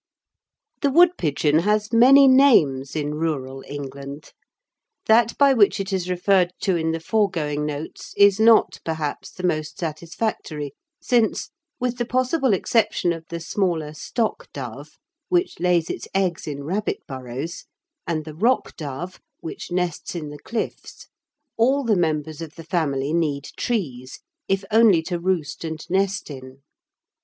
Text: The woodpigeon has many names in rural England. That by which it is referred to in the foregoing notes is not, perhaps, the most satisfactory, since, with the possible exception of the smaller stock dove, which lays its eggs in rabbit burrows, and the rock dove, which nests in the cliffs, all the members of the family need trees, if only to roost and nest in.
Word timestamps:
The 0.81 0.89
woodpigeon 0.89 1.59
has 1.59 1.93
many 1.93 2.27
names 2.27 2.95
in 2.95 3.13
rural 3.13 3.63
England. 3.67 4.33
That 5.05 5.37
by 5.37 5.53
which 5.53 5.79
it 5.79 5.93
is 5.93 6.09
referred 6.09 6.53
to 6.61 6.75
in 6.75 6.89
the 6.91 6.99
foregoing 6.99 7.67
notes 7.67 8.15
is 8.17 8.39
not, 8.39 8.79
perhaps, 8.83 9.29
the 9.29 9.43
most 9.45 9.77
satisfactory, 9.77 10.73
since, 10.99 11.51
with 11.79 11.99
the 11.99 12.05
possible 12.05 12.51
exception 12.53 13.13
of 13.13 13.25
the 13.29 13.39
smaller 13.39 13.93
stock 13.93 14.51
dove, 14.53 14.97
which 15.29 15.59
lays 15.59 15.87
its 15.87 16.07
eggs 16.15 16.47
in 16.47 16.63
rabbit 16.63 17.05
burrows, 17.07 17.65
and 18.07 18.25
the 18.25 18.33
rock 18.33 18.75
dove, 18.75 19.19
which 19.41 19.69
nests 19.71 20.15
in 20.15 20.29
the 20.29 20.39
cliffs, 20.39 21.09
all 21.57 21.83
the 21.83 21.95
members 21.95 22.41
of 22.41 22.55
the 22.55 22.63
family 22.63 23.13
need 23.13 23.43
trees, 23.55 24.21
if 24.47 24.63
only 24.71 25.03
to 25.03 25.19
roost 25.19 25.63
and 25.63 25.85
nest 25.91 26.31
in. 26.31 26.63